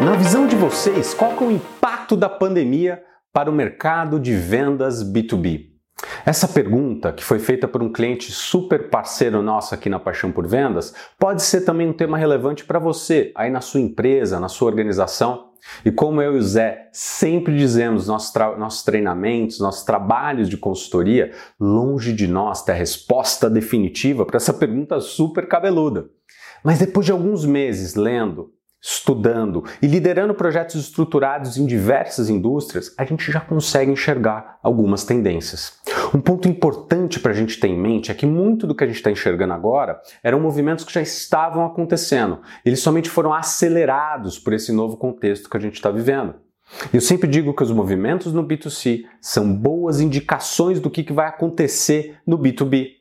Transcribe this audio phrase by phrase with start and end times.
[0.00, 3.02] Na visão de vocês, qual é o impacto da pandemia
[3.32, 5.70] para o mercado de vendas B2B?
[6.24, 10.46] Essa pergunta, que foi feita por um cliente super parceiro nosso aqui na Paixão por
[10.46, 14.68] Vendas, pode ser também um tema relevante para você, aí na sua empresa, na sua
[14.68, 15.48] organização.
[15.84, 21.32] E como eu e o Zé sempre dizemos nossos, nossos treinamentos, nossos trabalhos de consultoria,
[21.58, 26.08] longe de nós ter a resposta definitiva para essa pergunta super cabeluda.
[26.62, 33.04] Mas depois de alguns meses lendo, estudando e liderando projetos estruturados em diversas indústrias, a
[33.04, 35.78] gente já consegue enxergar algumas tendências.
[36.14, 38.86] Um ponto importante para a gente ter em mente é que muito do que a
[38.86, 44.52] gente está enxergando agora eram movimentos que já estavam acontecendo, eles somente foram acelerados por
[44.52, 46.34] esse novo contexto que a gente está vivendo.
[46.92, 52.18] Eu sempre digo que os movimentos no B2C são boas indicações do que, vai acontecer
[52.26, 52.97] no B2B.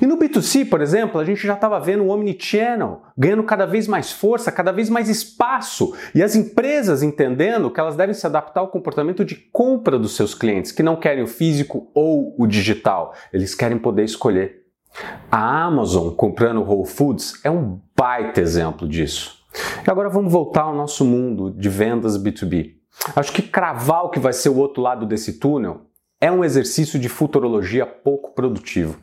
[0.00, 3.86] E no B2C, por exemplo, a gente já estava vendo o Omnichannel ganhando cada vez
[3.86, 8.60] mais força, cada vez mais espaço, e as empresas entendendo que elas devem se adaptar
[8.60, 13.14] ao comportamento de compra dos seus clientes, que não querem o físico ou o digital,
[13.32, 14.62] eles querem poder escolher.
[15.30, 19.38] A Amazon comprando Whole Foods é um baita exemplo disso.
[19.86, 22.74] E agora vamos voltar ao nosso mundo de vendas B2B.
[23.14, 25.82] Acho que cravar o que vai ser o outro lado desse túnel
[26.20, 28.98] é um exercício de futurologia pouco produtivo.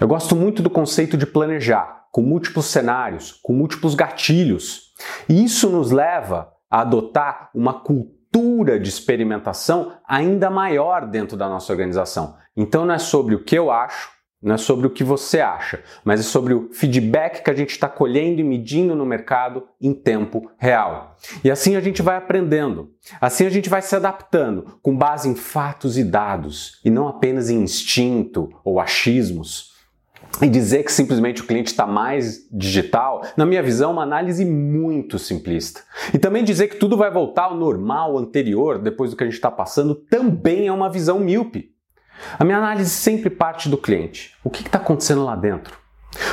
[0.00, 4.92] Eu gosto muito do conceito de planejar, com múltiplos cenários, com múltiplos gatilhos.
[5.28, 11.72] E isso nos leva a adotar uma cultura de experimentação ainda maior dentro da nossa
[11.72, 12.36] organização.
[12.56, 14.10] Então não é sobre o que eu acho,
[14.44, 17.70] não é sobre o que você acha, mas é sobre o feedback que a gente
[17.70, 21.16] está colhendo e medindo no mercado em tempo real.
[21.42, 25.34] E assim a gente vai aprendendo, assim a gente vai se adaptando com base em
[25.34, 29.72] fatos e dados, e não apenas em instinto ou achismos.
[30.42, 34.44] E dizer que simplesmente o cliente está mais digital, na minha visão, é uma análise
[34.44, 35.80] muito simplista.
[36.12, 39.36] E também dizer que tudo vai voltar ao normal anterior, depois do que a gente
[39.36, 41.73] está passando, também é uma visão míope.
[42.38, 44.34] A minha análise sempre parte do cliente.
[44.42, 45.78] O que está acontecendo lá dentro?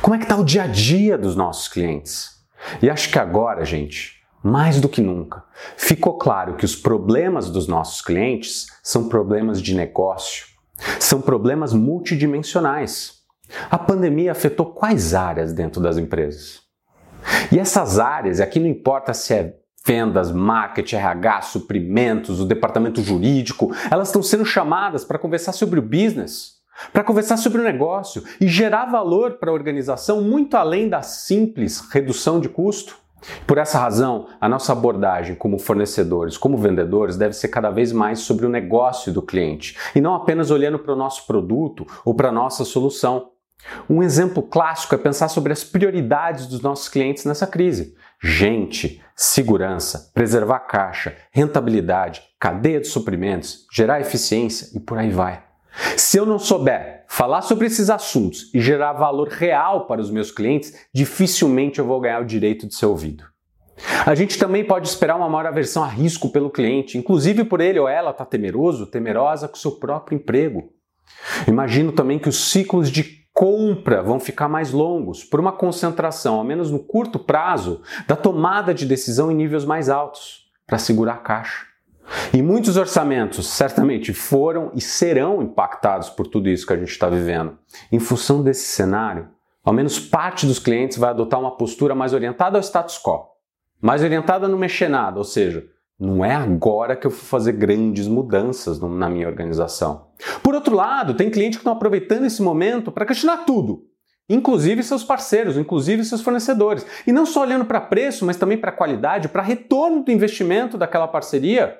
[0.00, 2.30] Como é que está o dia a dia dos nossos clientes?
[2.80, 5.44] E acho que agora, gente, mais do que nunca,
[5.76, 10.46] ficou claro que os problemas dos nossos clientes são problemas de negócio,
[10.98, 13.14] são problemas multidimensionais.
[13.70, 16.60] A pandemia afetou quais áreas dentro das empresas?
[17.50, 19.54] E essas áreas, aqui não importa se é
[19.86, 25.82] vendas, marketing, RH, suprimentos, o departamento jurídico, elas estão sendo chamadas para conversar sobre o
[25.82, 26.56] business,
[26.92, 31.80] para conversar sobre o negócio e gerar valor para a organização muito além da simples
[31.92, 32.96] redução de custo.
[33.46, 38.20] Por essa razão, a nossa abordagem como fornecedores, como vendedores, deve ser cada vez mais
[38.20, 42.28] sobre o negócio do cliente e não apenas olhando para o nosso produto ou para
[42.28, 43.30] a nossa solução.
[43.88, 47.94] Um exemplo clássico é pensar sobre as prioridades dos nossos clientes nessa crise.
[48.22, 55.42] Gente, segurança, preservar caixa, rentabilidade, cadeia de suprimentos, gerar eficiência e por aí vai.
[55.96, 60.30] Se eu não souber falar sobre esses assuntos e gerar valor real para os meus
[60.30, 63.24] clientes, dificilmente eu vou ganhar o direito de ser ouvido.
[64.06, 67.78] A gente também pode esperar uma maior aversão a risco pelo cliente, inclusive por ele
[67.78, 70.70] ou ela estar tá temeroso, temerosa com seu próprio emprego.
[71.46, 76.44] Imagino também que os ciclos de compra vão ficar mais longos, por uma concentração, ao
[76.44, 81.18] menos no curto prazo, da tomada de decisão em níveis mais altos, para segurar a
[81.18, 81.66] caixa.
[82.32, 87.10] E muitos orçamentos certamente foram e serão impactados por tudo isso que a gente está
[87.10, 87.58] vivendo.
[87.92, 89.28] Em função desse cenário,
[89.62, 93.26] ao menos parte dos clientes vai adotar uma postura mais orientada ao status quo,
[93.78, 95.62] mais orientada no mexer nada, ou seja,
[95.98, 100.08] não é agora que eu vou fazer grandes mudanças na minha organização.
[100.42, 103.84] Por outro lado, tem cliente que estão aproveitando esse momento para questionar tudo,
[104.28, 106.86] inclusive seus parceiros, inclusive seus fornecedores.
[107.06, 111.08] E não só olhando para preço, mas também para qualidade, para retorno do investimento daquela
[111.08, 111.78] parceria.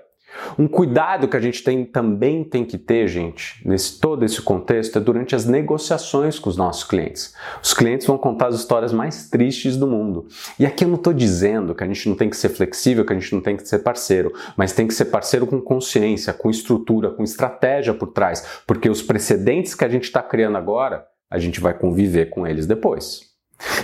[0.58, 4.98] Um cuidado que a gente tem, também tem que ter, gente, nesse todo esse contexto,
[4.98, 7.34] é durante as negociações com os nossos clientes.
[7.62, 10.26] Os clientes vão contar as histórias mais tristes do mundo.
[10.58, 13.12] E aqui eu não estou dizendo que a gente não tem que ser flexível, que
[13.12, 16.50] a gente não tem que ser parceiro, mas tem que ser parceiro com consciência, com
[16.50, 21.38] estrutura, com estratégia por trás, porque os precedentes que a gente está criando agora, a
[21.38, 23.26] gente vai conviver com eles depois.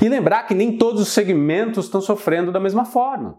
[0.00, 3.38] E lembrar que nem todos os segmentos estão sofrendo da mesma forma.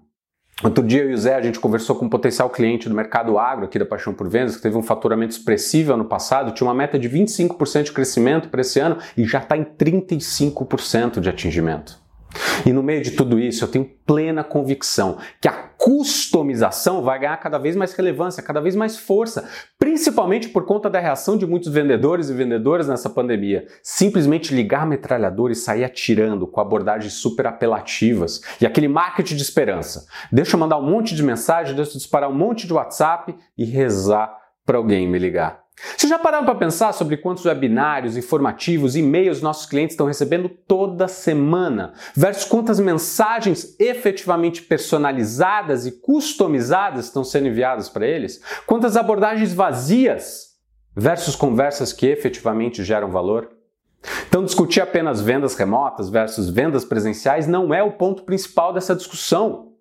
[0.61, 3.39] Outro dia eu e o Zé, a gente conversou com um potencial cliente do mercado
[3.39, 6.75] agro aqui da Paixão por Vendas, que teve um faturamento expressivo ano passado, tinha uma
[6.75, 12.02] meta de 25% de crescimento para esse ano e já está em 35% de atingimento.
[12.65, 17.37] E no meio de tudo isso, eu tenho plena convicção que a customização vai ganhar
[17.37, 21.71] cada vez mais relevância, cada vez mais força, principalmente por conta da reação de muitos
[21.71, 23.67] vendedores e vendedoras nessa pandemia.
[23.81, 29.41] Simplesmente ligar a metralhadora e sair atirando com abordagens super apelativas e aquele marketing de
[29.41, 30.05] esperança.
[30.31, 33.65] Deixa eu mandar um monte de mensagem, deixa eu disparar um monte de WhatsApp e
[33.65, 35.63] rezar para alguém me ligar.
[35.97, 41.07] Vocês já pararam para pensar sobre quantos webinários, informativos, e-mails nossos clientes estão recebendo toda
[41.07, 48.41] semana, versus quantas mensagens efetivamente personalizadas e customizadas estão sendo enviadas para eles?
[48.65, 50.53] Quantas abordagens vazias
[50.95, 53.49] versus conversas que efetivamente geram valor?
[54.27, 59.72] Então, discutir apenas vendas remotas versus vendas presenciais não é o ponto principal dessa discussão.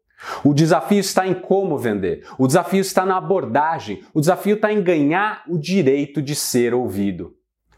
[0.44, 4.82] O desafio está em como vender, o desafio está na abordagem, o desafio está em
[4.82, 7.34] ganhar o direito de ser ouvido.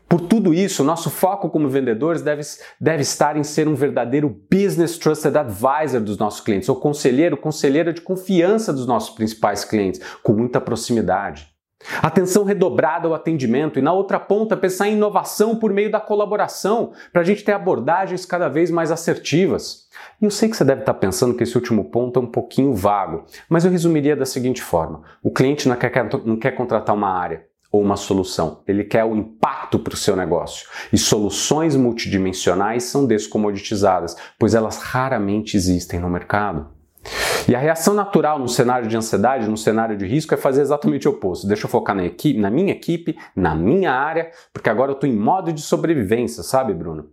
[0.08, 2.42] Por tudo isso, nosso foco como vendedores deve,
[2.80, 7.92] deve estar em ser um verdadeiro Business Trusted Advisor dos nossos clientes, ou conselheiro, conselheira
[7.92, 11.53] de confiança dos nossos principais clientes, com muita proximidade.
[12.02, 16.92] Atenção redobrada ao atendimento e na outra ponta pensar em inovação por meio da colaboração,
[17.12, 19.88] para a gente ter abordagens cada vez mais assertivas.
[20.20, 22.74] E eu sei que você deve estar pensando que esse último ponto é um pouquinho
[22.74, 25.92] vago, mas eu resumiria da seguinte forma: o cliente não quer,
[26.24, 30.14] não quer contratar uma área ou uma solução, ele quer o impacto para o seu
[30.14, 30.68] negócio.
[30.92, 36.73] E soluções multidimensionais são descomoditizadas, pois elas raramente existem no mercado.
[37.48, 41.06] E a reação natural no cenário de ansiedade, no cenário de risco, é fazer exatamente
[41.06, 41.46] o oposto.
[41.46, 45.08] Deixa eu focar na, equipe, na minha equipe, na minha área, porque agora eu estou
[45.08, 47.10] em modo de sobrevivência, sabe, Bruno?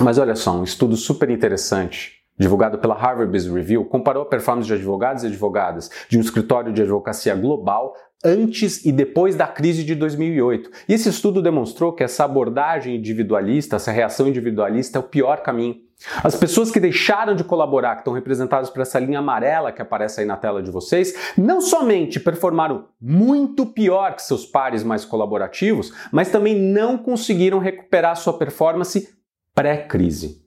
[0.00, 4.68] Mas olha só, um estudo super interessante divulgado pela Harvard Business Review, comparou a performance
[4.68, 7.94] de advogados e advogadas de um escritório de advocacia global
[8.24, 10.70] antes e depois da crise de 2008.
[10.88, 15.87] E esse estudo demonstrou que essa abordagem individualista, essa reação individualista é o pior caminho.
[16.22, 20.20] As pessoas que deixaram de colaborar, que estão representadas por essa linha amarela que aparece
[20.20, 25.92] aí na tela de vocês, não somente performaram muito pior que seus pares mais colaborativos,
[26.12, 29.08] mas também não conseguiram recuperar sua performance
[29.54, 30.46] pré-crise.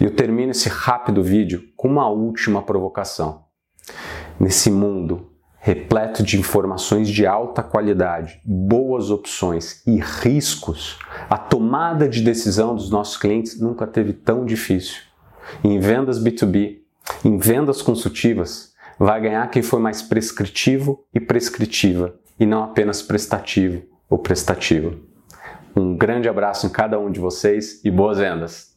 [0.00, 3.44] E eu termino esse rápido vídeo com uma última provocação.
[4.40, 5.32] Nesse mundo
[5.64, 10.98] repleto de informações de alta qualidade, boas opções e riscos,
[11.32, 15.00] a tomada de decisão dos nossos clientes nunca teve tão difícil.
[15.64, 16.80] Em vendas B2B,
[17.24, 23.82] em vendas consultivas, vai ganhar quem foi mais prescritivo e prescritiva, e não apenas prestativo
[24.10, 24.92] ou prestativa.
[25.74, 28.71] Um grande abraço em cada um de vocês e boas vendas!